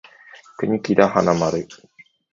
[0.57, 1.39] 国木田花丸